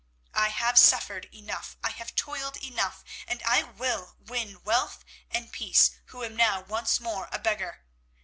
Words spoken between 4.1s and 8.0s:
win wealth and peace who am now once more a beggar.